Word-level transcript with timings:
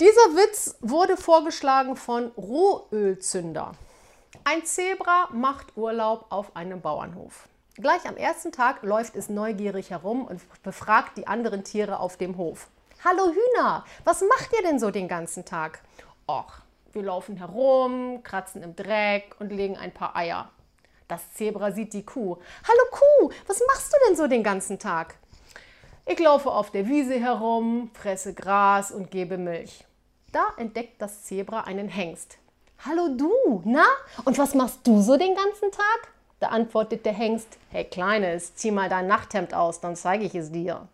Dieser 0.00 0.34
Witz 0.34 0.74
wurde 0.80 1.16
vorgeschlagen 1.16 1.94
von 1.94 2.32
Rohölzünder. 2.36 3.76
Ein 4.42 4.64
Zebra 4.64 5.28
macht 5.32 5.76
Urlaub 5.76 6.26
auf 6.30 6.56
einem 6.56 6.80
Bauernhof. 6.80 7.46
Gleich 7.76 8.04
am 8.08 8.16
ersten 8.16 8.50
Tag 8.50 8.82
läuft 8.82 9.14
es 9.14 9.28
neugierig 9.28 9.90
herum 9.90 10.24
und 10.24 10.40
befragt 10.64 11.16
die 11.16 11.28
anderen 11.28 11.62
Tiere 11.62 12.00
auf 12.00 12.16
dem 12.16 12.36
Hof. 12.36 12.66
Hallo 13.04 13.28
Hühner, 13.28 13.84
was 14.02 14.22
macht 14.22 14.52
ihr 14.56 14.62
denn 14.62 14.80
so 14.80 14.90
den 14.90 15.06
ganzen 15.06 15.44
Tag? 15.44 15.80
Och, 16.26 16.52
wir 16.92 17.04
laufen 17.04 17.36
herum, 17.36 18.20
kratzen 18.24 18.64
im 18.64 18.74
Dreck 18.74 19.36
und 19.38 19.52
legen 19.52 19.76
ein 19.76 19.94
paar 19.94 20.16
Eier. 20.16 20.50
Das 21.06 21.34
Zebra 21.34 21.70
sieht 21.70 21.92
die 21.92 22.04
Kuh. 22.04 22.36
Hallo 22.66 22.84
Kuh, 22.90 23.30
was 23.46 23.62
machst 23.68 23.92
du 23.92 23.96
denn 24.08 24.16
so 24.16 24.26
den 24.26 24.42
ganzen 24.42 24.80
Tag? 24.80 25.14
Ich 26.06 26.18
laufe 26.18 26.50
auf 26.50 26.70
der 26.70 26.86
Wiese 26.86 27.18
herum, 27.18 27.90
fresse 27.94 28.34
Gras 28.34 28.92
und 28.92 29.10
gebe 29.10 29.38
Milch. 29.38 29.84
Da 30.32 30.44
entdeckt 30.58 31.00
das 31.00 31.24
Zebra 31.24 31.60
einen 31.60 31.88
Hengst. 31.88 32.36
Hallo 32.84 33.08
du, 33.16 33.62
na? 33.64 33.86
Und 34.26 34.36
was 34.36 34.54
machst 34.54 34.80
du 34.86 35.00
so 35.00 35.16
den 35.16 35.34
ganzen 35.34 35.70
Tag? 35.70 36.12
Da 36.40 36.48
antwortet 36.48 37.06
der 37.06 37.14
Hengst, 37.14 37.56
hey 37.70 37.84
Kleines, 37.84 38.54
zieh 38.54 38.70
mal 38.70 38.90
dein 38.90 39.06
Nachthemd 39.06 39.54
aus, 39.54 39.80
dann 39.80 39.96
zeige 39.96 40.26
ich 40.26 40.34
es 40.34 40.52
dir. 40.52 40.86